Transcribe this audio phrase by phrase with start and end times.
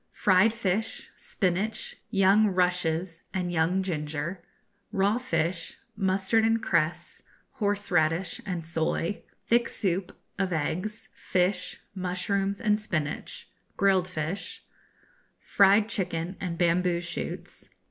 [0.13, 4.41] Fried Fish, Spinach, Young Rushes, and Young Ginger.
[4.91, 9.21] Raw Fish, Mustard and Cress, Horseradish, and Soy.
[9.45, 14.63] Thick Soup, of Eggs, Fish, Mushrooms, and Spinach; Grilled Fish.
[15.39, 17.69] Fried Chicken, and Bamboo Shoots.